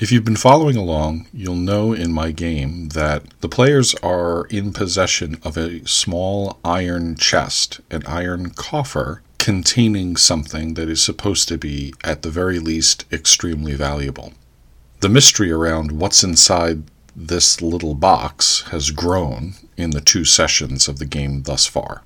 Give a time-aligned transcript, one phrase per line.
[0.00, 4.72] If you've been following along, you'll know in my game that the players are in
[4.72, 11.58] possession of a small iron chest, an iron coffer containing something that is supposed to
[11.58, 14.34] be, at the very least, extremely valuable.
[15.00, 16.84] The mystery around what's inside
[17.16, 22.04] this little box has grown in the two sessions of the game thus far.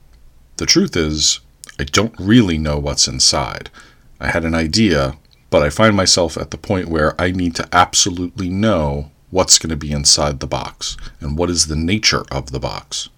[0.57, 1.41] The truth is,
[1.79, 3.69] I don't really know what's inside.
[4.19, 5.19] I had an idea,
[5.53, 9.69] but I find myself at the point where I need to absolutely know what's going
[9.69, 13.11] to be inside the box and what is the nature of the box.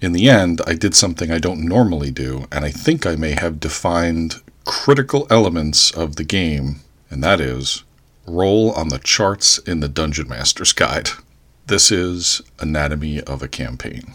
[0.00, 3.32] In the end, I did something I don't normally do, and I think I may
[3.32, 6.76] have defined critical elements of the game,
[7.10, 7.82] and that is
[8.24, 11.10] roll on the charts in the Dungeon Master's Guide.
[11.66, 14.14] This is Anatomy of a Campaign.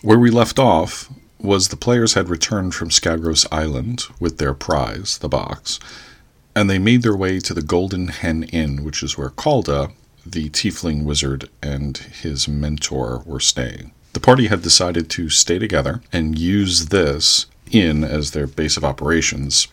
[0.00, 1.10] Where we left off
[1.40, 5.80] was the players had returned from Skagros Island with their prize, the box,
[6.54, 9.90] and they made their way to the Golden Hen Inn, which is where Calda,
[10.24, 13.90] the tiefling wizard, and his mentor were staying.
[14.12, 18.84] The party had decided to stay together and use this inn as their base of
[18.84, 19.66] operations,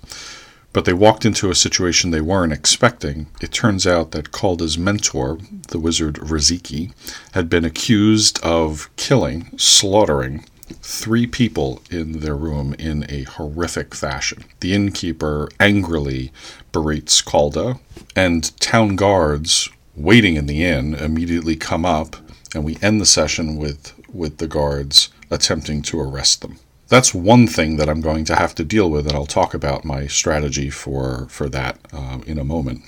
[0.75, 3.27] but they walked into a situation they weren't expecting.
[3.39, 6.91] It turns out that Calda's mentor, the wizard Riziki,
[7.31, 10.43] had been accused of killing, slaughtering,
[10.81, 14.43] three people in their room in a horrific fashion.
[14.59, 16.33] The innkeeper angrily
[16.73, 17.79] berates Calda,
[18.13, 22.17] and town guards waiting in the inn immediately come up,
[22.53, 27.47] and we end the session with, with the guards attempting to arrest them that's one
[27.47, 30.69] thing that I'm going to have to deal with, and I'll talk about my strategy
[30.69, 32.81] for for that uh, in a moment.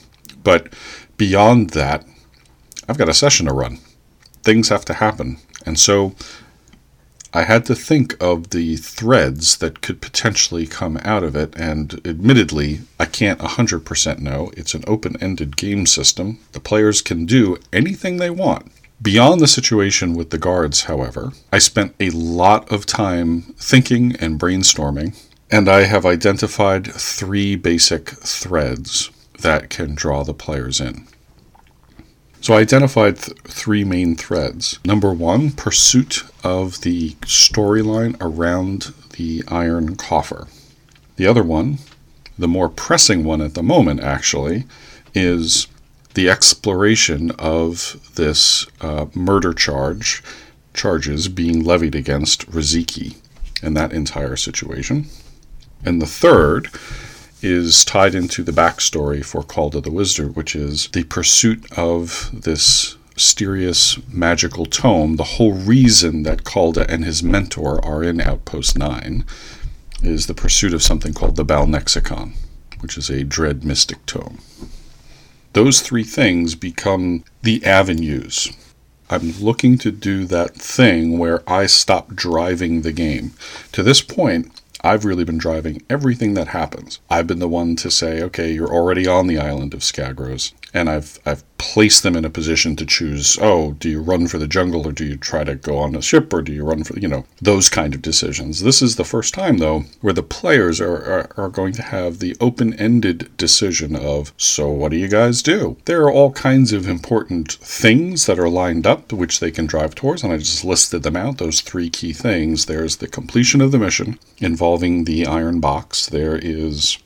[0.44, 0.73] But
[1.17, 2.06] beyond that,
[2.88, 3.80] I've got a session to run.
[4.44, 6.16] Things have to happen, and so
[7.34, 11.54] I had to think of the threads that could potentially come out of it.
[11.55, 14.49] And admittedly, I can't 100% know.
[14.55, 16.39] It's an open ended game system.
[16.54, 18.72] The players can do anything they want.
[19.02, 24.40] Beyond the situation with the guards, however, I spent a lot of time thinking and
[24.40, 25.16] brainstorming,
[25.52, 31.08] and I have identified three basic threads that can draw the players in.
[32.42, 34.80] So I identified th- three main threads.
[34.84, 40.48] Number one, pursuit of the storyline around the iron coffer.
[41.18, 41.78] The other one,
[42.38, 44.66] the more pressing one at the moment actually,
[45.14, 45.68] is
[46.17, 50.23] the exploration of this uh, murder charge
[50.73, 53.17] charges being levied against Riziki
[53.61, 55.05] and that entire situation.
[55.86, 56.70] And the third
[57.44, 62.98] is tied into the backstory for Calda the Wizard, which is the pursuit of this
[63.14, 65.17] mysterious magical tome.
[65.17, 69.23] The whole reason that Calda and his mentor are in Outpost 9
[70.02, 72.34] is the pursuit of something called the Balnexicon,
[72.80, 74.39] which is a dread mystic tome.
[75.58, 78.56] Those three things become the avenues.
[79.10, 83.32] I'm looking to do that thing where I stop driving the game.
[83.72, 84.52] To this point,
[84.82, 87.00] I've really been driving everything that happens.
[87.10, 90.89] I've been the one to say, okay, you're already on the island of Skagros, and
[90.89, 93.38] I've I've placed them in a position to choose.
[93.42, 96.02] Oh, do you run for the jungle, or do you try to go on a
[96.02, 98.61] ship, or do you run for you know those kind of decisions?
[98.61, 102.20] This is the first time though where the players are are, are going to have
[102.20, 105.78] the open-ended decision of, so what do you guys do?
[105.86, 109.95] There are all kinds of important things that are lined up which they can drive
[109.95, 111.38] towards, and I just listed them out.
[111.38, 112.66] Those three key things.
[112.66, 116.08] There's the completion of the mission involving the iron box.
[116.08, 116.98] There is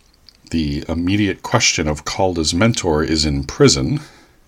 [0.52, 4.00] the immediate question of Calda's mentor is in prison,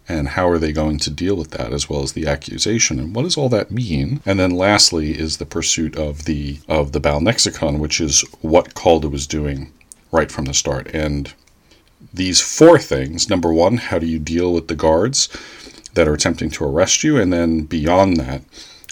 [0.08, 3.16] and how are they going to deal with that, as well as the accusation, and
[3.16, 4.22] what does all that mean?
[4.26, 9.10] And then lastly is the pursuit of the of the Balnexicon, which is what Calda
[9.10, 9.72] was doing
[10.12, 10.88] right from the start.
[10.94, 11.34] And
[12.14, 15.30] these four things: number one, how do you deal with the guards
[15.94, 18.42] that are attempting to arrest you, and then beyond that,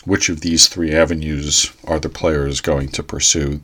[0.05, 3.59] which of these three avenues are the players going to pursue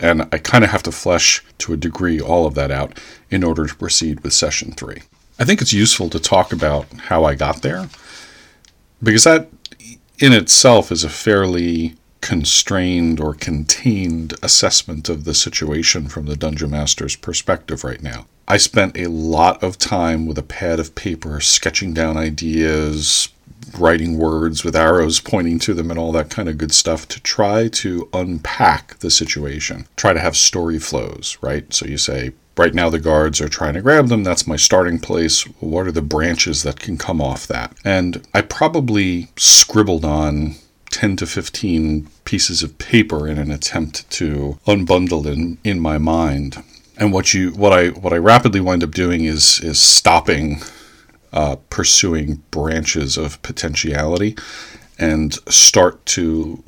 [0.00, 2.98] and I kind of have to flesh to a degree all of that out
[3.30, 5.02] in order to proceed with session three.
[5.38, 7.88] I think it's useful to talk about how I got there
[9.02, 9.48] because that
[10.18, 16.70] in itself is a fairly constrained or contained assessment of the situation from the dungeon
[16.70, 18.26] master's perspective right now.
[18.46, 23.28] I spent a lot of time with a pad of paper sketching down ideas,
[23.78, 27.20] writing words with arrows pointing to them and all that kind of good stuff to
[27.20, 29.86] try to unpack the situation.
[29.96, 31.72] Try to have story flows, right?
[31.72, 34.24] So you say, right now the guards are trying to grab them.
[34.24, 35.42] That's my starting place.
[35.60, 37.74] What are the branches that can come off that?
[37.84, 40.56] And I probably scribbled on
[40.90, 46.62] 10 to 15 pieces of paper in an attempt to unbundle in, in my mind.
[46.96, 50.60] And what you what I what I rapidly wind up doing is is stopping
[51.32, 54.36] uh, pursuing branches of potentiality
[54.98, 56.62] and start to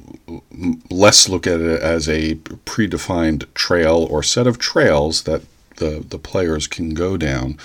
[0.90, 5.42] less look at it as a predefined trail or set of trails that
[5.76, 7.58] the, the players can go down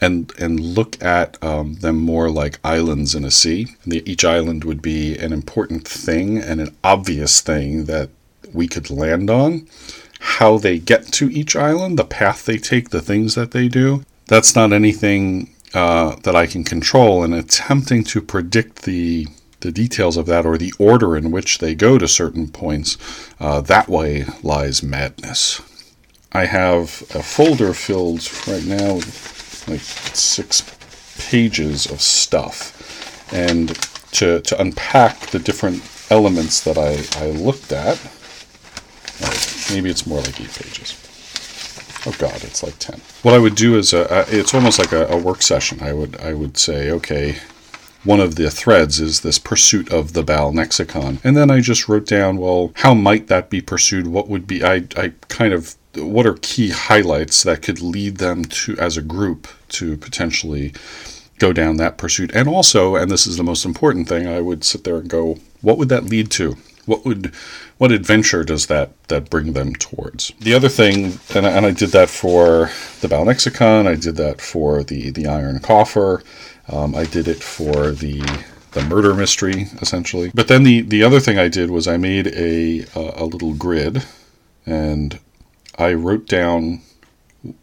[0.00, 3.68] and and look at um, them more like islands in a sea.
[3.86, 8.10] The, each island would be an important thing and an obvious thing that
[8.52, 9.66] we could land on.
[10.20, 14.04] How they get to each island, the path they take, the things that they do,
[14.26, 17.22] that's not anything uh, that I can control.
[17.22, 19.26] And attempting to predict the
[19.60, 22.98] the details of that or the order in which they go to certain points,
[23.40, 25.62] uh, that way lies madness.
[26.32, 30.62] I have a folder filled right now with like six
[31.30, 33.32] pages of stuff.
[33.32, 33.68] And
[34.12, 37.98] to, to unpack the different elements that I, I looked at,
[39.72, 41.03] maybe it's more like eight pages.
[42.06, 43.00] Oh God, it's like ten.
[43.22, 45.82] What I would do is a, a it's almost like a, a work session.
[45.82, 47.36] I would I would say, okay,
[48.04, 51.18] one of the threads is this pursuit of the Balnexicon.
[51.24, 54.06] And then I just wrote down, well, how might that be pursued?
[54.06, 58.44] What would be, I, I kind of, what are key highlights that could lead them
[58.44, 60.74] to, as a group, to potentially
[61.38, 62.30] go down that pursuit?
[62.34, 65.38] And also, and this is the most important thing, I would sit there and go,
[65.62, 66.56] what would that lead to?
[66.84, 67.32] What would,
[67.78, 70.32] what adventure does that that bring them towards?
[70.40, 74.40] The other thing, and I, and I did that for the Balnexicon, I did that
[74.40, 76.22] for the the Iron Coffer,
[76.68, 78.20] um, I did it for the
[78.72, 80.30] the murder mystery essentially.
[80.34, 83.54] But then the the other thing I did was I made a a, a little
[83.54, 84.04] grid,
[84.66, 85.18] and
[85.78, 86.82] I wrote down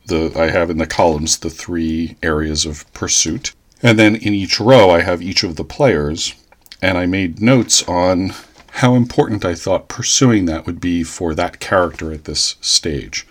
[0.08, 4.60] the I have in the columns the three areas of pursuit, and then in each
[4.60, 6.36] row I have each of the players,
[6.82, 8.34] and I made notes on
[8.72, 13.28] how important I thought pursuing that would be for that character at this stage.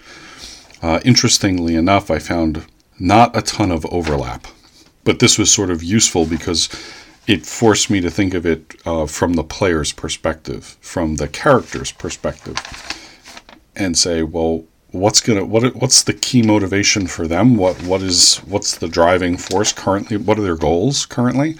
[0.82, 2.64] Uh, interestingly enough, I found
[2.98, 4.46] not a ton of overlap
[5.04, 6.68] but this was sort of useful because
[7.26, 11.92] it forced me to think of it uh, from the player's perspective, from the character's
[11.92, 12.56] perspective,
[13.76, 17.56] and say, well, what's gonna what what's the key motivation for them?
[17.56, 20.16] What what is what's the driving force currently?
[20.16, 21.56] What are their goals currently?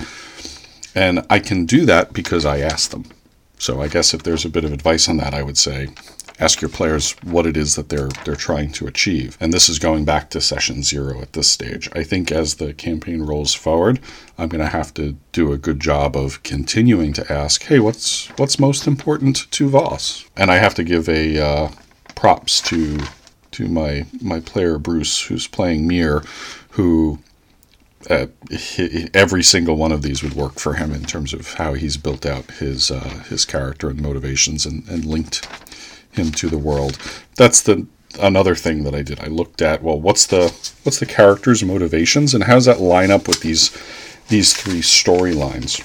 [0.94, 3.05] And I can do that because I asked them.
[3.61, 5.89] So I guess if there's a bit of advice on that, I would say
[6.39, 9.37] ask your players what it is that they're they're trying to achieve.
[9.39, 11.89] And this is going back to session zero at this stage.
[11.93, 14.01] I think as the campaign rolls forward,
[14.39, 18.29] I'm going to have to do a good job of continuing to ask, hey, what's
[18.39, 20.25] what's most important to Voss?
[20.39, 21.69] And I have to give a uh,
[22.15, 22.99] props to
[23.51, 26.25] to my my player Bruce, who's playing Mir,
[26.71, 27.19] who
[28.08, 31.75] uh, he, every single one of these would work for him in terms of how
[31.75, 35.47] he's built out his uh, his character and motivations and, and linked
[36.11, 36.99] him to the world.
[37.37, 37.87] That's the
[38.19, 39.20] another thing that I did.
[39.20, 40.49] I looked at well, what's the
[40.82, 43.70] what's the character's motivations and how does that line up with these
[44.29, 45.81] these three storylines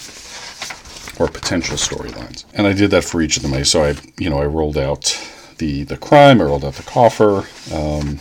[1.19, 2.45] or potential storylines?
[2.53, 3.53] And I did that for each of them.
[3.53, 5.19] I so I you know I rolled out
[5.57, 7.47] the the crime, I rolled out the coffer.
[7.73, 8.19] Um,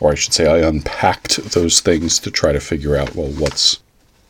[0.00, 3.78] or I should say, I unpacked those things to try to figure out well, what's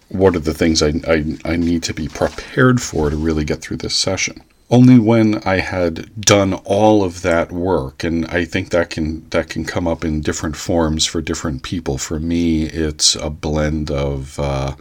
[0.09, 3.61] what are the things I, I, I need to be prepared for to really get
[3.61, 8.71] through this session only when I had done all of that work, and I think
[8.71, 11.99] that can that can come up in different forms for different people.
[11.99, 14.77] For me, it's a blend of uh,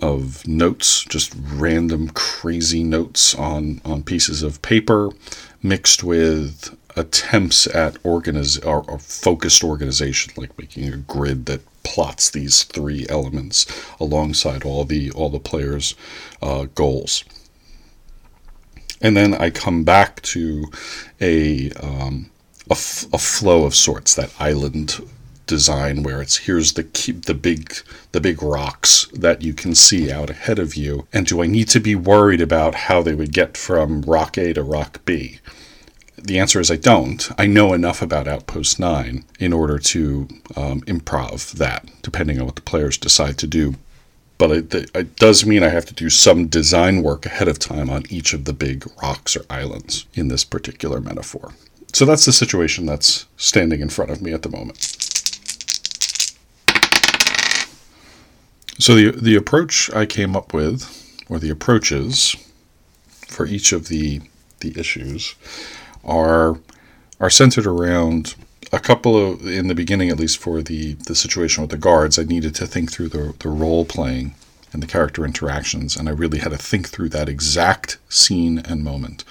[0.00, 5.10] of notes, just random crazy notes on on pieces of paper,
[5.62, 12.30] mixed with attempts at organiz or, or focused organization, like making a grid that plots
[12.30, 13.66] these three elements
[14.00, 15.94] alongside all the all the players'
[16.42, 17.24] uh, goals.
[19.00, 20.64] And then I come back to
[21.20, 22.30] a um,
[22.70, 25.00] a, f- a flow of sorts, that island
[25.46, 27.74] design where it's here's the keep the big
[28.12, 31.68] the big rocks that you can see out ahead of you and do I need
[31.68, 35.40] to be worried about how they would get from rock A to rock B
[36.24, 37.30] the answer is I don't.
[37.38, 42.56] I know enough about Outpost 9 in order to um, improv that, depending on what
[42.56, 43.76] the players decide to do
[44.38, 47.88] but it, it, does mean I have to do some design work ahead of time
[47.88, 51.52] on each of the big rocks or islands in this particular metaphor.
[51.92, 54.78] So that's the situation that's standing in front of me at the moment.
[58.80, 60.82] So the the approach I came up with,
[61.28, 62.34] or the approaches
[63.28, 64.20] for each of the
[64.60, 65.36] the issues,
[66.04, 66.58] are
[67.20, 68.34] are centered around
[68.72, 72.18] a couple of in the beginning at least for the the situation with the guards
[72.18, 74.34] i needed to think through the, the role playing
[74.72, 78.82] and the character interactions and i really had to think through that exact scene and
[78.84, 79.24] moment.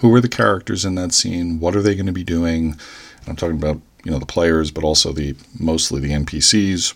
[0.00, 1.58] Who are the characters in that scene?
[1.58, 2.78] What are they going to be doing?
[3.26, 6.94] I'm talking about you know the players but also the mostly the npcs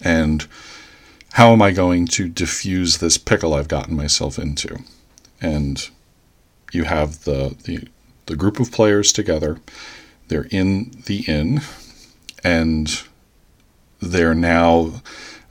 [0.00, 0.46] and
[1.32, 4.78] how am i going to diffuse this pickle i've gotten myself into?
[5.40, 5.88] And
[6.72, 7.88] you have the the,
[8.28, 9.58] the group of players together
[10.28, 11.62] they're in the inn,
[12.44, 13.02] and
[14.00, 15.02] they're now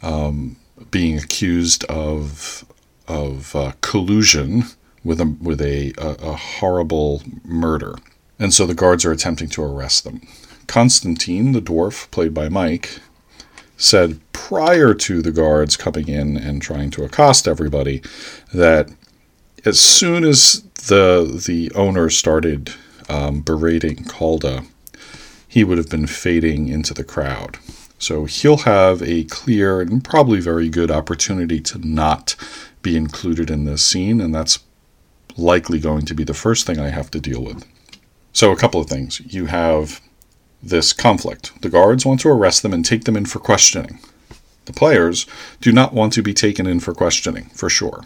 [0.02, 0.56] um,
[0.92, 2.64] being accused of
[3.08, 4.64] of uh, collusion
[5.04, 7.96] with a with a, a, a horrible murder,
[8.40, 10.22] and so the guards are attempting to arrest them.
[10.68, 13.00] Constantine, the dwarf, played by Mike,
[13.78, 18.02] said prior to the guards coming in and trying to accost everybody
[18.54, 18.90] that
[19.68, 22.74] as soon as the the owner started
[23.10, 24.64] um, berating Calda,
[25.48, 27.58] he would have been fading into the crowd.
[28.00, 32.36] So he'll have a clear and probably very good opportunity to not
[32.82, 34.60] be included in this scene, and that's
[35.36, 37.66] likely going to be the first thing I have to deal with.
[38.32, 39.20] So, a couple of things.
[39.26, 40.00] You have
[40.62, 41.62] this conflict.
[41.62, 44.00] The guards want to arrest them and take them in for questioning.
[44.66, 45.26] The players
[45.60, 48.04] do not want to be taken in for questioning, for sure.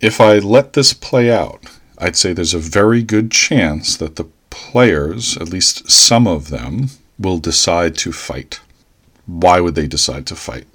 [0.00, 1.60] If I let this play out,
[1.98, 6.90] I'd say there's a very good chance that the players, at least some of them,
[7.18, 8.60] will decide to fight.
[9.26, 10.68] Why would they decide to fight?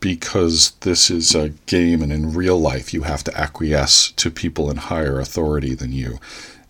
[0.00, 4.70] Because this is a game, and in real life, you have to acquiesce to people
[4.70, 6.18] in higher authority than you.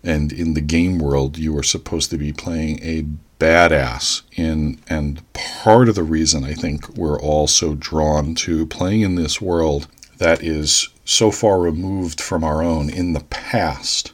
[0.03, 3.05] And in the game world, you are supposed to be playing a
[3.39, 9.01] badass in and part of the reason I think we're all so drawn to playing
[9.01, 9.87] in this world
[10.21, 14.13] that is so far removed from our own in the past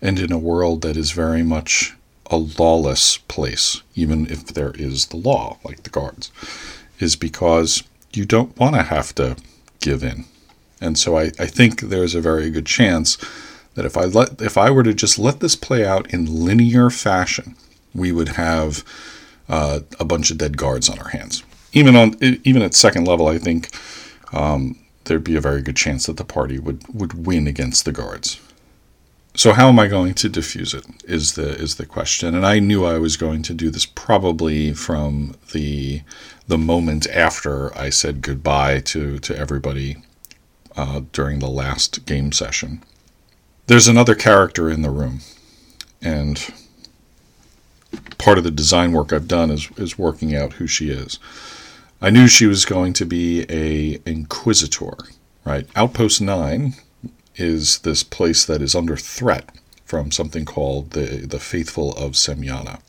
[0.00, 1.94] and in a world that is very much
[2.30, 6.32] a lawless place, even if there is the law, like the guards,
[6.98, 7.82] is because
[8.14, 9.36] you don't want to have to
[9.80, 10.24] give in.
[10.80, 13.18] And so I, I think there's a very good chance
[13.74, 16.88] that if I let if I were to just let this play out in linear
[16.88, 17.56] fashion,
[17.94, 18.82] we would have
[19.50, 21.42] uh, a bunch of dead guards on our hands.
[21.74, 23.68] Even on even at second level, I think
[24.32, 27.92] um, there'd be a very good chance that the party would would win against the
[27.92, 28.40] guards.
[29.34, 32.34] So how am I going to diffuse it is the is the question.
[32.34, 36.02] And I knew I was going to do this probably from the
[36.46, 39.96] the moment after I said goodbye to to everybody
[40.76, 42.82] uh, during the last game session.
[43.68, 45.20] There's another character in the room,
[46.02, 46.52] and
[48.18, 51.18] part of the design work I've done is is working out who she is.
[52.04, 54.96] I knew she was going to be a inquisitor,
[55.44, 55.68] right?
[55.76, 56.74] Outpost nine
[57.36, 62.80] is this place that is under threat from something called the, the Faithful of Semyana.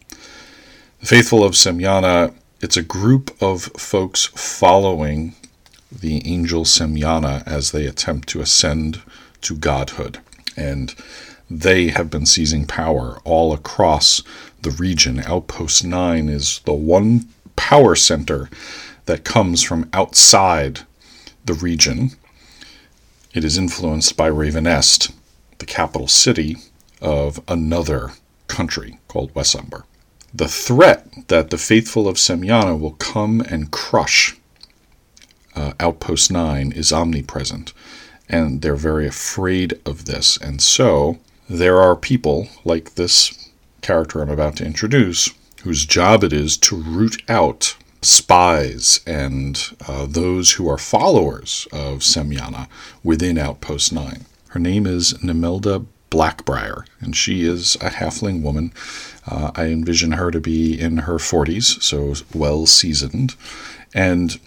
[0.99, 5.35] The Faithful of Semyana, it's a group of folks following
[5.91, 9.03] the angel Semyana as they attempt to ascend
[9.41, 10.21] to godhood.
[10.57, 10.95] And
[11.51, 14.23] they have been seizing power all across
[14.63, 15.19] the region.
[15.19, 18.49] Outpost 9 is the one power center
[19.05, 20.81] that comes from outside
[21.45, 22.11] the region
[23.33, 25.11] it is influenced by Ravenest,
[25.57, 26.57] the capital city
[27.01, 28.11] of another
[28.47, 29.85] country called Wesumber.
[30.31, 34.37] The threat that the faithful of Semyana will come and crush
[35.55, 37.73] uh, Outpost 9 is omnipresent,
[38.29, 40.37] and they're very afraid of this.
[40.37, 41.17] And so
[41.49, 43.49] there are people like this
[43.81, 45.31] character I'm about to introduce
[45.63, 51.99] whose job it is to root out spies and uh, those who are followers of
[51.99, 52.67] Semyana
[53.03, 54.25] within Outpost 9.
[54.49, 58.71] Her name is Nemelda Blackbriar, and she is a halfling woman.
[59.25, 63.35] Uh, I envision her to be in her 40s, so well seasoned.
[63.95, 64.39] And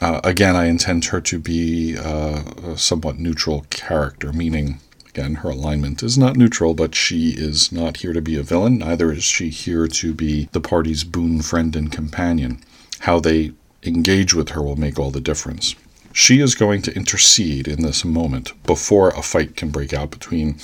[0.00, 5.50] uh, again, I intend her to be uh, a somewhat neutral character, meaning, again, her
[5.50, 8.78] alignment is not neutral, but she is not here to be a villain.
[8.78, 12.62] Neither is she here to be the party's boon friend and companion
[13.00, 13.52] how they
[13.82, 15.74] engage with her will make all the difference.
[16.12, 20.56] She is going to intercede in this moment before a fight can break out between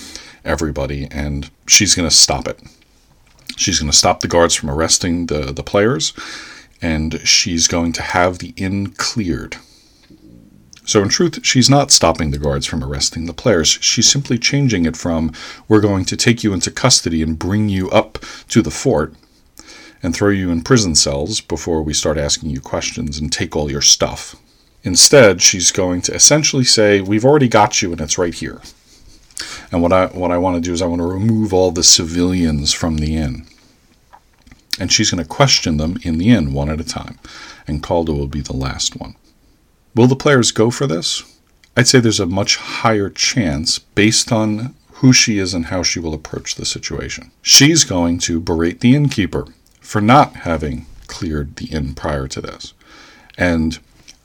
[0.44, 2.60] everybody, and she's going to stop it.
[3.56, 6.12] She's going to stop the guards from arresting the, the players,
[6.82, 9.56] and she's going to have the inn cleared.
[10.84, 13.68] So, in truth, she's not stopping the guards from arresting the players.
[13.68, 15.32] She's simply changing it from,
[15.68, 18.18] we're going to take you into custody and bring you up
[18.50, 19.14] to the fort,
[20.02, 23.70] and throw you in prison cells before we start asking you questions and take all
[23.70, 24.36] your stuff.
[24.82, 28.60] Instead, she's going to essentially say, We've already got you and it's right here.
[29.72, 31.82] And what I, what I want to do is I want to remove all the
[31.82, 33.46] civilians from the inn.
[34.78, 37.18] and she's going to question them in the inn one at a time.
[37.66, 39.16] And Calder will be the last one.
[39.94, 41.22] Will the players go for this?
[41.76, 46.00] I'd say there's a much higher chance based on who she is and how she
[46.00, 47.30] will approach the situation.
[47.42, 49.46] She's going to berate the innkeeper
[49.86, 52.74] for not having cleared the inn prior to this.
[53.38, 53.78] And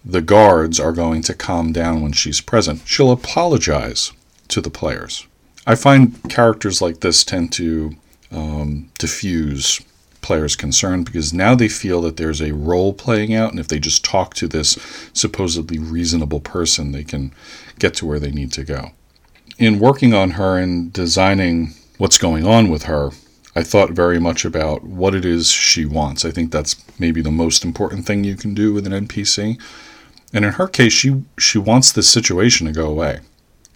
[0.04, 2.82] the guards are going to calm down when she's present.
[2.86, 4.12] She'll apologize
[4.48, 5.28] to the players.
[5.68, 7.96] I find characters like this tend to
[8.32, 9.80] um, diffuse
[10.22, 13.80] players' concern because now they feel that there's a role playing out, and if they
[13.80, 14.80] just talk to this
[15.14, 17.34] supposedly reasonable person, they can
[17.78, 18.92] get to where they need to go.
[19.60, 23.12] In working on her and designing what's going on with her,
[23.56, 26.24] I thought very much about what it is she wants.
[26.24, 29.62] I think that's maybe the most important thing you can do with an NPC.
[30.34, 33.20] And in her case, she she wants this situation to go away.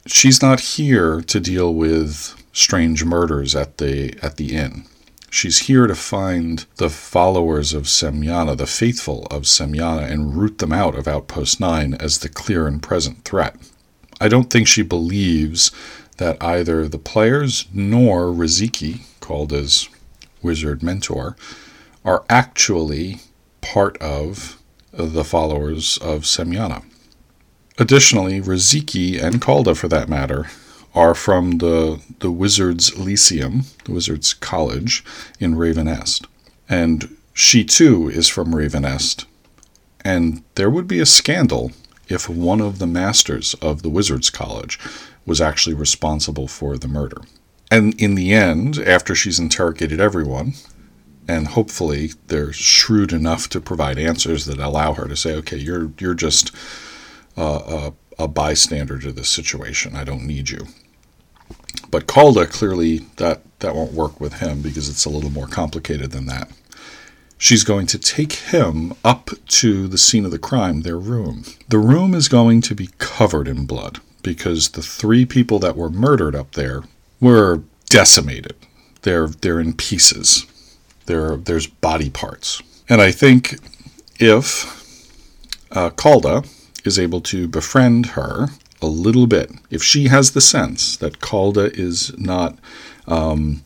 [0.06, 4.86] She's not here to deal with strange murders at the at the inn.
[5.30, 10.72] She's here to find the followers of Semyana, the faithful of Semyana, and root them
[10.72, 13.58] out of Outpost 9 as the clear and present threat.
[14.22, 15.72] I don't think she believes
[16.18, 19.90] that either the players nor Riziki, Calda's
[20.42, 21.36] wizard mentor,
[22.04, 23.20] are actually
[23.62, 26.84] part of the followers of Semyana.
[27.78, 30.46] Additionally, Riziki and Calder, for that matter,
[30.94, 35.04] are from the, the Wizards Lyceum, the Wizards College
[35.40, 36.26] in Ravenest.
[36.70, 39.26] And she too is from Ravenest.
[40.06, 41.72] And there would be a scandal
[42.08, 44.80] if one of the masters of the Wizards College
[45.26, 47.22] was actually responsible for the murder.
[47.72, 50.54] And in the end, after she's interrogated everyone,
[51.28, 55.92] and hopefully they're shrewd enough to provide answers that allow her to say, "Okay, you're
[56.00, 56.52] you're just
[57.38, 59.96] uh, a, a bystander to this situation.
[59.96, 60.68] I don't need you."
[61.90, 66.12] But Calder clearly that that won't work with him because it's a little more complicated
[66.12, 66.50] than that.
[67.38, 71.44] She's going to take him up to the scene of the crime, their room.
[71.68, 75.90] The room is going to be covered in blood because the three people that were
[75.90, 76.84] murdered up there
[77.20, 78.56] were decimated.
[79.02, 80.46] They're they're in pieces.
[81.06, 82.62] There there's body parts.
[82.90, 83.56] And I think
[84.20, 84.72] if
[85.72, 86.44] uh, Calder
[86.84, 88.48] is able to befriend her
[88.82, 89.52] a little bit.
[89.70, 92.58] If she has the sense that Calder is not
[93.08, 93.64] um,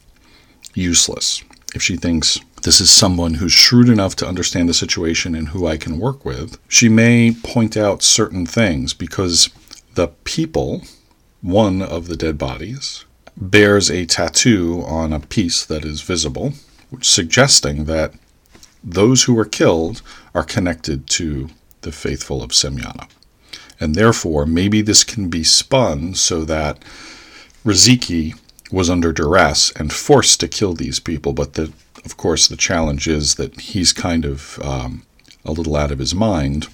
[0.74, 1.44] useless,
[1.76, 5.68] if she thinks this is someone who's shrewd enough to understand the situation and who
[5.68, 9.50] I can work with, she may point out certain things because
[9.96, 10.84] the people,
[11.42, 13.06] one of the dead bodies,
[13.40, 16.54] bears a tattoo on a piece that is visible,
[17.02, 18.14] suggesting that
[18.84, 20.02] those who were killed
[20.36, 21.50] are connected to
[21.82, 23.10] the faithful of Semyana.
[23.80, 26.84] And therefore, maybe this can be spun so that
[27.66, 28.38] Riziki
[28.72, 31.34] was under duress and forced to kill these people.
[31.34, 31.72] But the,
[32.04, 35.04] of course, the challenge is that he's kind of um,
[35.46, 36.68] a little out of his mind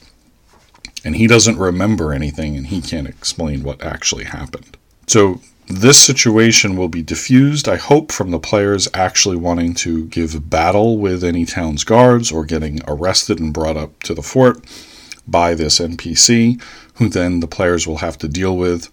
[1.04, 4.76] and he doesn't remember anything and he can't explain what actually happened.
[5.08, 10.50] So this situation will be diffused, I hope, from the players actually wanting to give
[10.50, 14.64] battle with any town's guards or getting arrested and brought up to the fort
[15.28, 16.62] by this NPC
[16.96, 18.92] who then the players will have to deal with.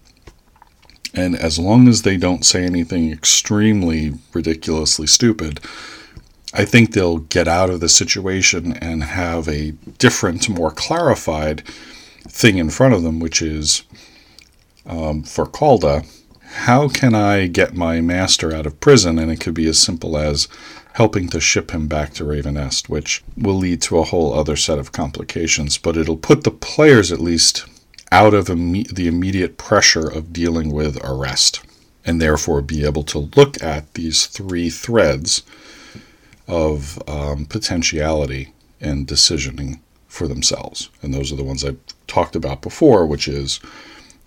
[1.13, 5.59] And as long as they don't say anything extremely ridiculously stupid,
[6.55, 11.65] I think they'll get out of the situation and have a different, more clarified
[12.27, 13.83] thing in front of them, which is
[14.87, 16.03] um, for Calder,
[16.53, 19.19] how can I get my master out of prison?
[19.19, 20.47] And it could be as simple as
[20.93, 24.77] helping to ship him back to Ravenest, which will lead to a whole other set
[24.77, 27.65] of complications, but it'll put the players at least
[28.11, 31.61] out of Im- the immediate pressure of dealing with arrest,
[32.05, 35.41] and therefore be able to look at these three threads
[36.47, 40.89] of um, potentiality and decisioning for themselves.
[41.01, 43.59] And those are the ones I've talked about before, which is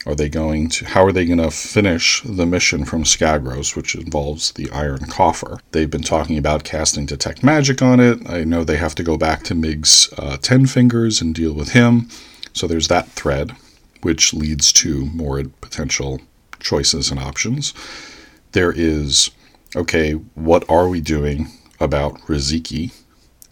[0.07, 3.95] are they going to how are they going to finish the mission from Skagros, which
[3.95, 5.59] involves the iron coffer?
[5.73, 8.29] They've been talking about casting detect magic on it.
[8.29, 11.71] I know they have to go back to Mig's uh, ten fingers and deal with
[11.71, 12.09] him.
[12.53, 13.55] So there's that thread
[14.03, 16.21] which leads to more potential
[16.61, 17.75] choices and options.
[18.53, 19.31] There is,
[19.75, 21.49] okay, what are we doing
[21.81, 22.95] about Riziki?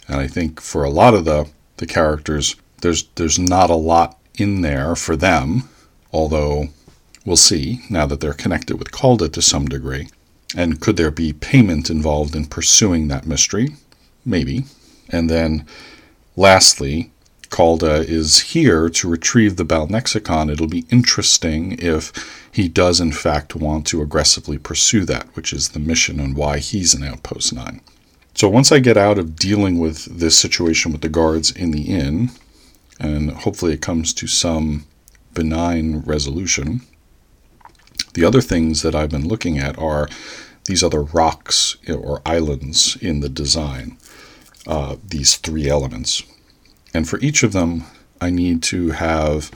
[0.07, 4.19] And I think for a lot of the, the characters, there's there's not a lot
[4.39, 5.69] in there for them,
[6.15, 6.69] although
[7.27, 10.09] we'll see now that they're connected with Calda to some degree.
[10.57, 13.75] And could there be payment involved in pursuing that mystery?
[14.25, 14.65] Maybe.
[15.11, 15.67] And then
[16.37, 17.11] lastly,
[17.51, 22.13] Calda is here to retrieve the Balnexicon, it'll be interesting if
[22.51, 26.59] he does, in fact, want to aggressively pursue that, which is the mission and why
[26.59, 27.81] he's in Outpost 9.
[28.35, 31.83] So once I get out of dealing with this situation with the guards in the
[31.83, 32.31] inn,
[32.99, 34.87] and hopefully it comes to some
[35.35, 36.81] benign resolution,
[38.15, 40.09] the other things that I've been looking at are
[40.67, 43.99] these other rocks or islands in the design,
[44.67, 46.23] uh, these three elements.
[46.95, 47.85] And for each of them,
[48.21, 49.51] I need to have,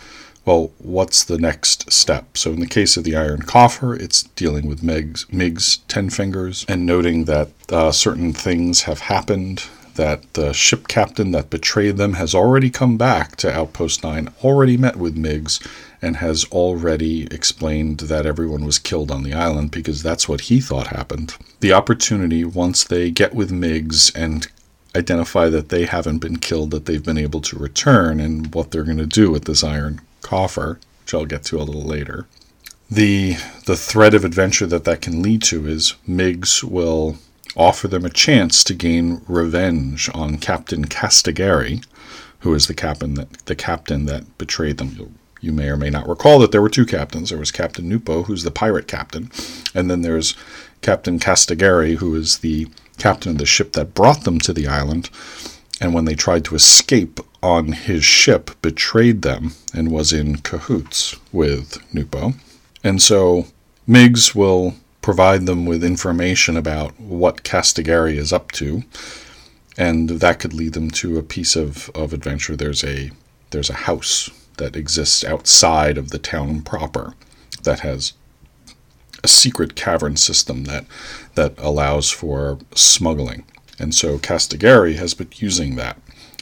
[0.45, 2.37] well, what's the next step?
[2.37, 6.67] So in the case of the iron coffer, it's dealing with Meg's, Mig's ten fingers
[6.69, 9.65] and noting that uh, certain things have happened
[9.99, 14.77] that the ship captain that betrayed them has already come back to Outpost 9, already
[14.77, 15.61] met with Miggs,
[16.01, 20.61] and has already explained that everyone was killed on the island because that's what he
[20.61, 21.37] thought happened.
[21.59, 24.47] The opportunity, once they get with Miggs and
[24.97, 28.85] identify that they haven't been killed, that they've been able to return, and what they're
[28.85, 32.27] going to do with this iron coffer, which I'll get to a little later.
[32.89, 33.35] The,
[33.67, 37.19] the thread of adventure that that can lead to is Miggs will
[37.59, 41.85] offer them a chance to gain revenge on Captain Castigari,
[42.41, 45.11] who is the captain that the captain that betrayed them.
[45.41, 47.31] You'll, may or may not recall that there were two captains.
[47.31, 49.31] There was Captain Nupo, who's the pirate captain,
[49.75, 50.37] and then there's
[50.81, 55.11] Captain Castigari, who is the captain of the ship that brought them to the island.
[55.81, 61.15] And when they tried to escape on his ship, betrayed them and was in cahoots
[61.33, 62.35] with Nupo.
[62.83, 63.47] And so
[63.87, 68.83] Miggs will provide them with information about what Castigari is up to,
[69.77, 72.57] and that could lead them to a piece of, of adventure.
[72.57, 73.11] There's a
[73.51, 77.15] there's a house that exists outside of the town proper
[77.63, 78.13] that has
[79.25, 80.85] a secret cavern system that
[81.35, 83.45] that allows for smuggling.
[83.79, 85.99] And so Castigari has been using that.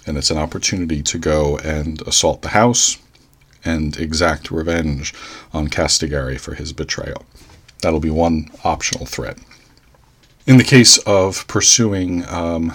[0.06, 2.98] And it's an opportunity to go and assault the house
[3.64, 5.12] and exact revenge
[5.52, 7.24] on Castigari for his betrayal.
[7.82, 9.38] That'll be one optional threat.
[10.46, 12.72] In the case of pursuing um,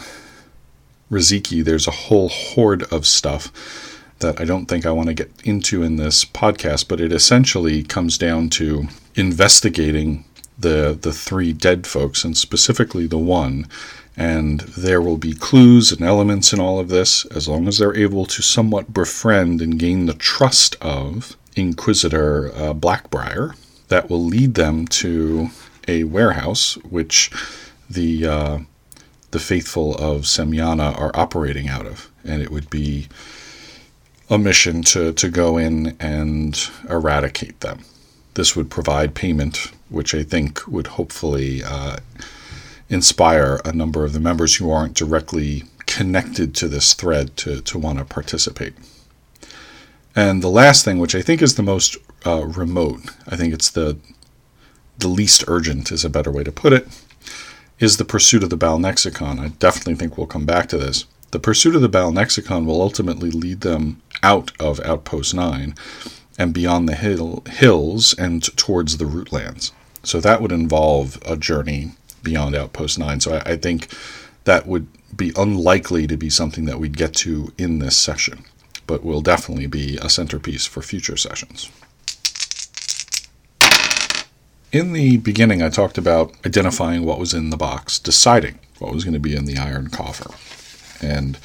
[1.09, 3.51] Riziki, there's a whole horde of stuff
[4.19, 7.83] that I don't think I want to get into in this podcast, but it essentially
[7.83, 10.25] comes down to investigating
[10.57, 13.67] the the three dead folks and specifically the one
[14.15, 17.95] and there will be clues and elements in all of this as long as they're
[17.95, 23.55] able to somewhat befriend and gain the trust of Inquisitor uh, Blackbriar
[23.91, 25.49] that will lead them to
[25.87, 27.29] a warehouse which
[27.89, 28.59] the uh,
[29.31, 33.07] the faithful of Semyana are operating out of, and it would be
[34.29, 37.83] a mission to, to go in and eradicate them.
[38.33, 41.97] This would provide payment, which I think would hopefully uh,
[42.89, 47.77] inspire a number of the members who aren't directly connected to this thread to, to
[47.77, 48.73] want to participate.
[50.15, 53.01] And the last thing, which I think is the most uh, remote.
[53.27, 53.97] I think it's the
[54.97, 56.87] the least urgent is a better way to put it.
[57.79, 59.39] Is the pursuit of the Balnexicon.
[59.39, 61.05] I definitely think we'll come back to this.
[61.31, 65.73] The pursuit of the Balnexicon will ultimately lead them out of Outpost 9
[66.37, 69.71] and beyond the hill, hills and towards the rootlands.
[70.03, 73.21] So that would involve a journey beyond Outpost 9.
[73.21, 73.87] So I, I think
[74.43, 78.43] that would be unlikely to be something that we'd get to in this session,
[78.85, 81.71] but will definitely be a centerpiece for future sessions.
[84.71, 89.03] In the beginning, I talked about identifying what was in the box, deciding what was
[89.03, 90.31] going to be in the iron coffer,
[91.05, 91.37] and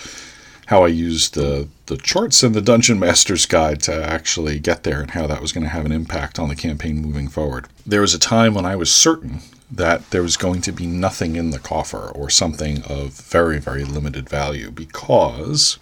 [0.66, 5.00] how I used the, the charts and the Dungeon Master's Guide to actually get there
[5.00, 7.66] and how that was going to have an impact on the campaign moving forward.
[7.84, 9.40] There was a time when I was certain
[9.72, 13.84] that there was going to be nothing in the coffer or something of very, very
[13.84, 15.80] limited value because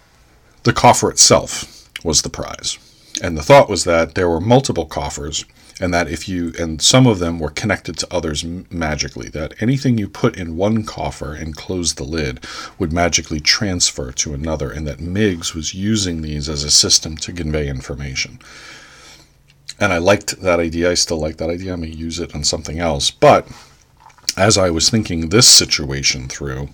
[0.63, 2.79] the coffer itself was the prize.
[3.21, 5.45] And the thought was that there were multiple coffers
[5.79, 9.97] and that if you and some of them were connected to others magically that anything
[9.97, 12.45] you put in one coffer and closed the lid
[12.79, 17.33] would magically transfer to another and that Miggs was using these as a system to
[17.33, 18.39] convey information.
[19.79, 22.43] And I liked that idea I still like that idea I may use it on
[22.43, 23.47] something else but
[24.37, 26.69] as I was thinking this situation through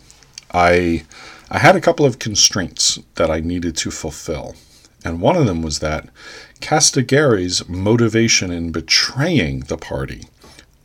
[0.54, 1.06] I
[1.50, 4.56] I had a couple of constraints that I needed to fulfill.
[5.04, 6.08] And one of them was that
[6.62, 10.24] Castigari's motivation in betraying the party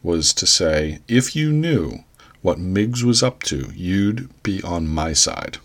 [0.03, 2.05] was to say, if you knew
[2.43, 5.59] what Miggs was up to, you'd be on my side.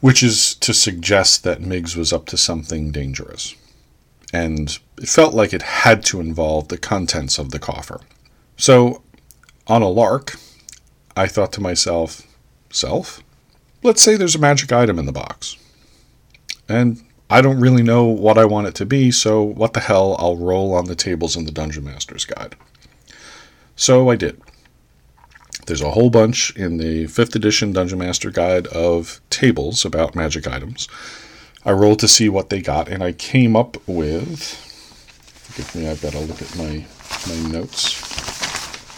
[0.00, 3.54] Which is to suggest that Miggs was up to something dangerous.
[4.32, 8.00] And it felt like it had to involve the contents of the coffer.
[8.56, 9.02] So,
[9.66, 10.36] on a lark,
[11.16, 12.22] I thought to myself,
[12.70, 13.22] self,
[13.82, 15.56] let's say there's a magic item in the box.
[16.68, 20.14] And I don't really know what I want it to be, so what the hell,
[20.18, 22.54] I'll roll on the tables in the Dungeon Master's Guide.
[23.74, 24.40] So I did.
[25.66, 30.46] There's a whole bunch in the 5th edition Dungeon Master Guide of tables about magic
[30.46, 30.88] items.
[31.64, 34.40] I rolled to see what they got, and I came up with.
[35.24, 36.86] Forgive me, I've got to look at my,
[37.26, 38.00] my notes.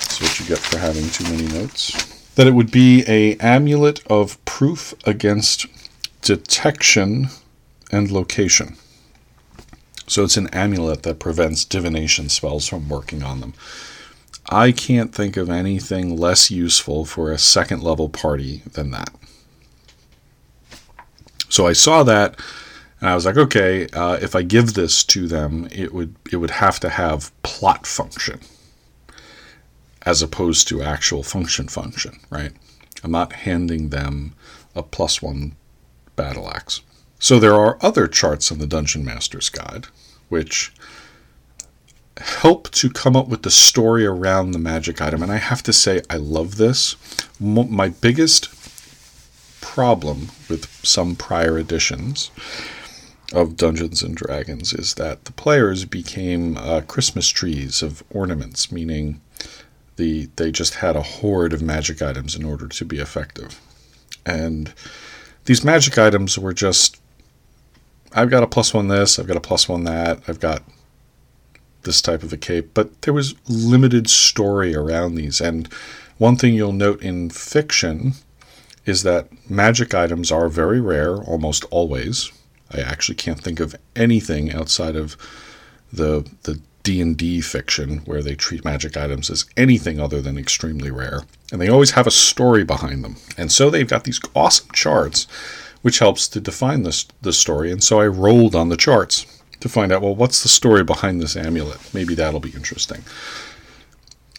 [0.01, 1.93] That's what you get for having too many notes.
[2.35, 5.67] That it would be a amulet of proof against
[6.21, 7.29] detection
[7.91, 8.77] and location.
[10.07, 13.55] So it's an amulet that prevents divination spells from working on them.
[14.49, 19.11] I can't think of anything less useful for a second level party than that.
[21.51, 22.39] So I saw that
[23.01, 26.37] and I was like, okay, uh, if I give this to them, it would it
[26.37, 28.41] would have to have plot function
[30.03, 32.53] as opposed to actual function function, right?
[33.05, 34.35] I'm not handing them
[34.75, 35.55] a plus one
[36.17, 36.81] battle axe.
[37.19, 39.87] So there are other charts in the Dungeon Master's Guide
[40.29, 40.73] which
[42.19, 45.23] help to come up with the story around the magic item.
[45.23, 46.97] And I have to say, I love this.
[47.41, 48.49] My biggest
[49.61, 52.31] problem with some prior editions
[53.33, 59.21] of Dungeons and Dragons is that the players became uh, Christmas trees of ornaments, meaning
[59.97, 63.61] the they just had a horde of magic items in order to be effective.
[64.25, 64.73] And
[65.45, 66.99] these magic items were just
[68.13, 70.63] I've got a plus one this, I've got a plus one that, I've got
[71.83, 75.41] this type of a cape, but there was limited story around these.
[75.41, 75.73] And
[76.19, 78.15] one thing you'll note in fiction
[78.85, 82.33] is that magic items are very rare, almost always.
[82.71, 85.17] I actually can't think of anything outside of
[85.93, 91.23] the the D&D fiction where they treat magic items as anything other than extremely rare.
[91.53, 93.17] And they always have a story behind them.
[93.37, 95.27] And so they've got these awesome charts
[95.83, 97.71] which helps to define this the story.
[97.71, 99.27] And so I rolled on the charts
[99.61, 101.79] to find out well what's the story behind this amulet?
[101.93, 103.03] Maybe that'll be interesting.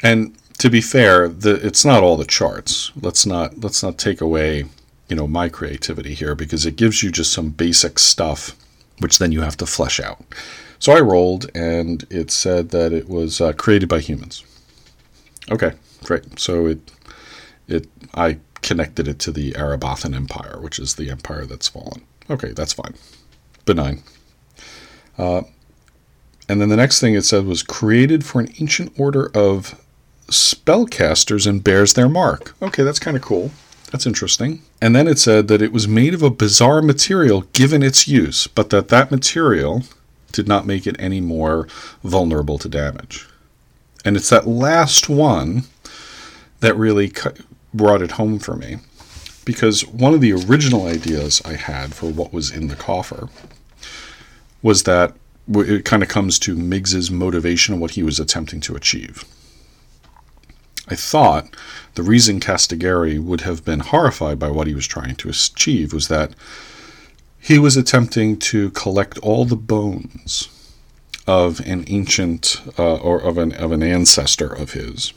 [0.01, 2.91] And to be fair the, it's not all the charts.
[2.95, 4.65] Let's not let's not take away
[5.07, 8.55] you know my creativity here because it gives you just some basic stuff
[8.99, 10.23] which then you have to flesh out.
[10.79, 14.43] So i rolled and it said that it was uh, created by humans.
[15.51, 15.73] Okay
[16.03, 16.39] great.
[16.39, 16.79] So it
[17.67, 22.51] it i connected it to the arabathan empire which is the empire that's fallen okay
[22.51, 22.93] that's fine
[23.65, 24.01] benign
[25.17, 25.41] uh,
[26.47, 29.79] and then the next thing it said was created for an ancient order of
[30.27, 32.55] spellcasters and bears their mark.
[32.61, 33.51] Okay, that's kind of cool.
[33.91, 34.63] That's interesting.
[34.81, 38.47] And then it said that it was made of a bizarre material given its use,
[38.47, 39.83] but that that material
[40.31, 41.67] did not make it any more
[42.03, 43.27] vulnerable to damage.
[44.05, 45.63] And it's that last one
[46.61, 47.11] that really
[47.73, 48.77] brought it home for me.
[49.45, 53.29] Because one of the original ideas I had for what was in the coffer
[54.61, 55.15] was that
[55.47, 59.23] it kind of comes to Miggs's motivation and what he was attempting to achieve.
[60.87, 61.55] I thought
[61.95, 66.07] the reason Castigari would have been horrified by what he was trying to achieve was
[66.07, 66.33] that
[67.39, 70.49] he was attempting to collect all the bones
[71.27, 75.13] of an ancient uh, or of an of an ancestor of his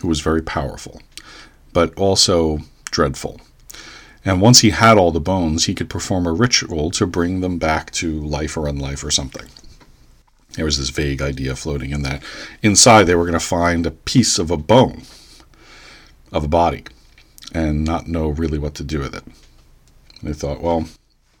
[0.00, 1.02] who was very powerful,
[1.76, 3.38] but also dreadful.
[4.24, 7.58] And once he had all the bones, he could perform a ritual to bring them
[7.58, 9.44] back to life or unlife or something.
[10.54, 12.22] There was this vague idea floating in that
[12.62, 15.02] inside they were going to find a piece of a bone
[16.32, 16.84] of a body
[17.52, 19.24] and not know really what to do with it.
[20.22, 20.86] They thought, well,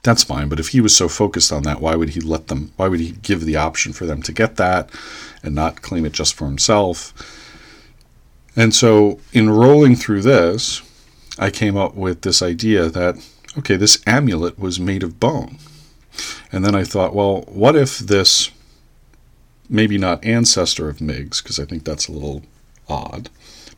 [0.02, 2.72] that's fine, but if he was so focused on that, why would he let them,
[2.76, 4.90] why would he give the option for them to get that
[5.42, 7.14] and not claim it just for himself?
[8.56, 10.82] And so, in rolling through this,
[11.38, 13.16] I came up with this idea that,
[13.58, 15.58] okay, this amulet was made of bone.
[16.50, 18.50] And then I thought, well, what if this,
[19.68, 22.42] maybe not ancestor of Miggs, because I think that's a little
[22.88, 23.28] odd,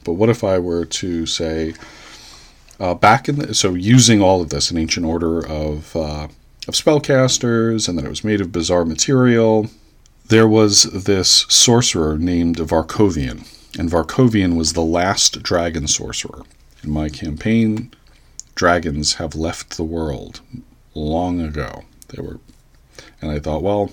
[0.04, 1.74] but what if I were to say,
[2.78, 6.28] uh, back in the, so using all of this, an ancient order of, uh,
[6.68, 9.68] of spellcasters, and that it was made of bizarre material,
[10.28, 13.44] there was this sorcerer named Varkovian.
[13.76, 16.42] And Varkovian was the last dragon sorcerer.
[16.82, 17.92] In my campaign,
[18.54, 20.40] dragons have left the world
[20.94, 21.84] long ago.
[22.08, 22.38] They were,
[23.20, 23.92] and I thought, well,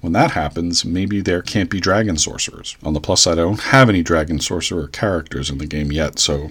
[0.00, 2.76] when that happens, maybe there can't be dragon sorcerers.
[2.82, 6.18] On the plus side, I don't have any dragon sorcerer characters in the game yet,
[6.18, 6.50] so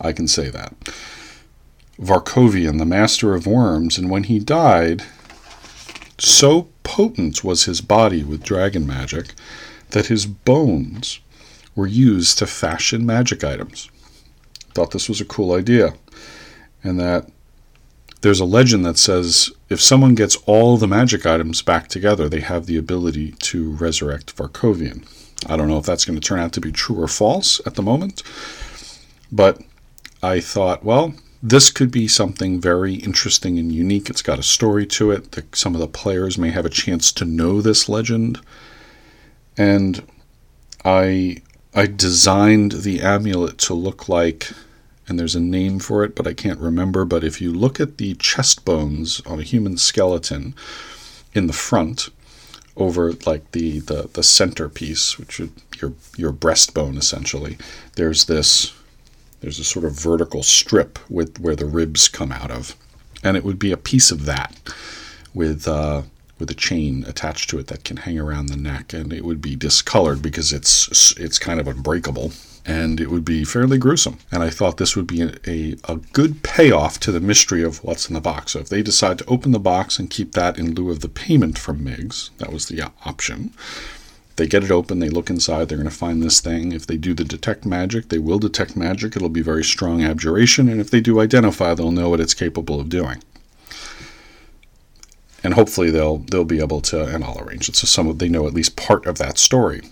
[0.00, 0.74] I can say that.
[2.00, 5.04] Varkovian, the master of worms, and when he died,
[6.18, 9.34] so potent was his body with dragon magic
[9.90, 11.20] that his bones
[11.74, 13.90] were used to fashion magic items
[14.72, 15.94] thought this was a cool idea.
[16.82, 17.28] And that
[18.22, 22.40] there's a legend that says if someone gets all the magic items back together, they
[22.40, 25.06] have the ability to resurrect Varkovian.
[25.48, 27.74] I don't know if that's going to turn out to be true or false at
[27.74, 28.22] the moment,
[29.30, 29.60] But
[30.22, 34.08] I thought, well, this could be something very interesting and unique.
[34.08, 35.32] It's got a story to it.
[35.32, 38.40] that some of the players may have a chance to know this legend.
[39.56, 40.06] And
[40.84, 41.38] I
[41.74, 44.50] I designed the amulet to look like
[45.08, 47.04] and there's a name for it, but I can't remember.
[47.04, 50.54] But if you look at the chest bones on a human skeleton
[51.34, 52.08] in the front,
[52.76, 57.58] over like the the, the centerpiece, which your your breastbone essentially,
[57.96, 58.72] there's this
[59.40, 62.76] there's a sort of vertical strip with where the ribs come out of,
[63.22, 64.56] and it would be a piece of that
[65.34, 66.02] with uh,
[66.42, 69.40] with a chain attached to it that can hang around the neck, and it would
[69.40, 72.32] be discolored because it's it's kind of unbreakable
[72.66, 74.18] and it would be fairly gruesome.
[74.32, 77.82] And I thought this would be a, a, a, good payoff to the mystery of
[77.82, 78.52] what's in the box.
[78.52, 81.08] So if they decide to open the box and keep that in lieu of the
[81.08, 83.52] payment from Miggs, that was the option.
[84.36, 86.72] They get it open, they look inside, they're going to find this thing.
[86.72, 89.16] If they do the detect magic, they will detect magic.
[89.16, 90.68] It'll be very strong abjuration.
[90.68, 93.22] And if they do identify, they'll know what it's capable of doing
[95.44, 98.28] and hopefully they'll they'll be able to and I'll arrange it so some of they
[98.28, 99.82] know at least part of that story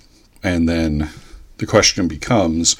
[0.42, 1.10] and then
[1.58, 2.76] the question becomes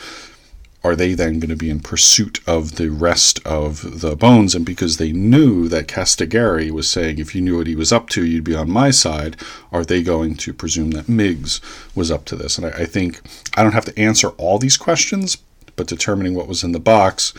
[0.82, 4.54] are they then going to be in pursuit of the rest of the bones?
[4.54, 8.08] And because they knew that Castigari was saying, if you knew what he was up
[8.10, 9.36] to, you'd be on my side,
[9.72, 11.60] are they going to presume that Miggs
[11.94, 12.56] was up to this?
[12.56, 13.20] And I, I think
[13.56, 15.36] I don't have to answer all these questions,
[15.76, 17.34] but determining what was in the box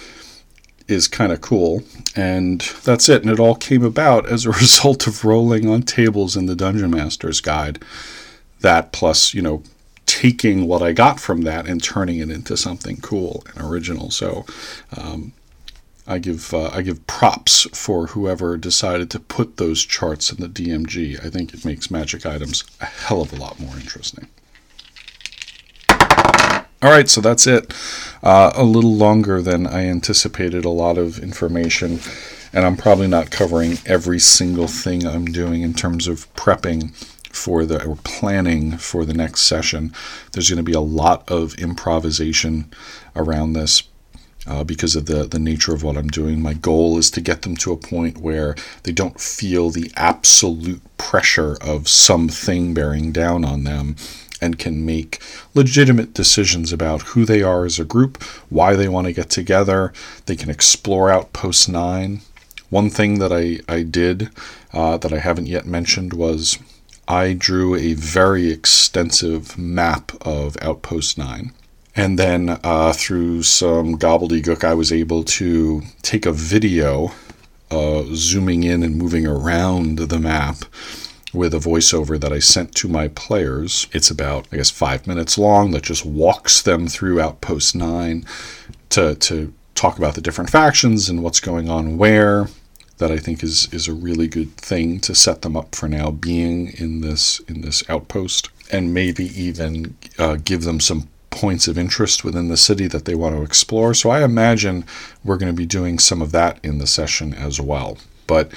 [0.88, 1.84] is kind of cool.
[2.15, 3.22] And that's it.
[3.22, 6.91] And it all came about as a result of rolling on tables in the Dungeon
[6.91, 7.84] Master's Guide.
[8.62, 9.63] That plus, you know,
[10.06, 14.12] taking what I got from that and turning it into something cool and original.
[14.12, 14.46] So
[14.98, 15.34] um,
[16.06, 20.50] I give uh, I give props for whoever decided to put those charts in the
[20.50, 21.24] DMG.
[21.26, 24.28] I think it makes magic items a hell of a lot more interesting.
[26.84, 27.76] All right, so that's it.
[28.24, 30.65] Uh, a little longer than I anticipated.
[30.65, 32.00] A lot of information,
[32.52, 36.96] and I'm probably not covering every single thing I'm doing in terms of prepping
[37.32, 39.94] for the or planning for the next session.
[40.32, 42.72] There's going to be a lot of improvisation
[43.15, 43.84] around this.
[44.48, 46.41] Uh, because of the, the nature of what I'm doing.
[46.41, 50.82] My goal is to get them to a point where they don't feel the absolute
[50.98, 53.98] pressure of something bearing down on them
[54.41, 55.21] and can make
[55.54, 59.93] legitimate decisions about who they are as a group, why they want to get together.
[60.25, 62.21] They can explore Outpost 9.
[62.69, 64.30] One thing that I, I did
[64.73, 66.58] uh, that I haven't yet mentioned was
[67.08, 71.51] I drew a very extensive map of Outpost 9.
[71.95, 77.12] And then uh, through some gobbledygook, I was able to take a video
[77.69, 80.63] uh, zooming in and moving around the map
[81.34, 83.88] with a voiceover that I sent to my players.
[83.91, 88.26] It's about, I guess, five minutes long that just walks them through Outpost 9
[88.89, 92.48] to, to talk about the different factions and what's going on where
[93.02, 96.12] that I think is is a really good thing to set them up for now
[96.12, 101.78] being in this in this outpost, and maybe even uh, give them some points of
[101.78, 103.94] interest within the city that they want to explore.
[103.96, 104.86] So I imagine
[105.24, 107.98] we're going to be doing some of that in the session as well.
[108.28, 108.52] But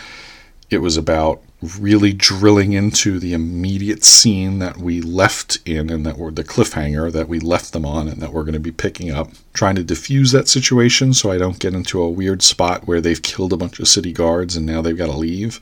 [0.74, 1.40] it was about
[1.78, 7.10] really drilling into the immediate scene that we left in and that were the cliffhanger
[7.10, 9.82] that we left them on and that we're going to be picking up, trying to
[9.82, 13.56] diffuse that situation so I don't get into a weird spot where they've killed a
[13.56, 15.58] bunch of city guards and now they've got to leave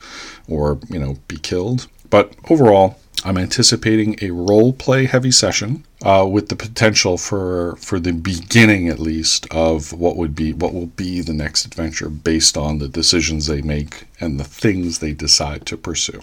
[0.49, 1.87] or, you know, be killed.
[2.09, 7.99] But overall, I'm anticipating a role play heavy session uh, with the potential for for
[7.99, 12.57] the beginning at least of what would be what will be the next adventure based
[12.57, 16.19] on the decisions they make and the things they decide to pursue.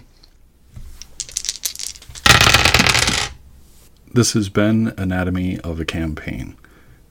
[4.12, 6.57] This has been Anatomy of a Campaign.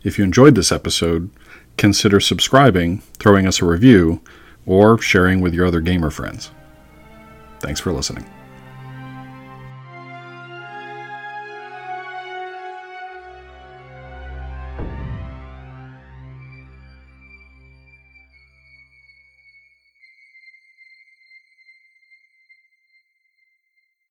[0.03, 1.29] If you enjoyed this episode,
[1.77, 4.21] consider subscribing, throwing us a review,
[4.65, 6.51] or sharing with your other gamer friends.
[7.61, 8.29] Thanks for listening.